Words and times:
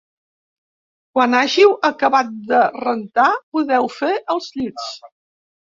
Quan 1.17 1.35
hàgiu 1.41 1.75
acabat 1.91 2.33
de 2.49 2.63
rentar, 2.87 3.29
podeu 3.59 3.95
fer 4.01 4.13
els 4.37 4.53
llits 4.59 4.95